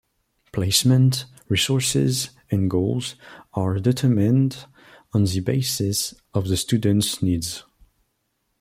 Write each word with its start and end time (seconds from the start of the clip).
Placement, 0.51 1.25
resources, 1.47 2.31
and 2.49 2.71
goals 2.71 3.13
are 3.53 3.77
determined 3.77 4.65
on 5.13 5.25
the 5.25 5.41
basis 5.41 6.15
of 6.33 6.47
the 6.47 6.57
student's 6.57 7.21
needs. 7.21 7.63